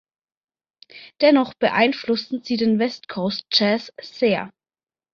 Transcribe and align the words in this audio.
Dennoch 1.21 1.53
beeinflussten 1.53 2.41
sie 2.43 2.57
den 2.57 2.79
West 2.79 3.07
Coast 3.07 3.45
Jazz 3.51 3.93
sehr. 4.01 4.49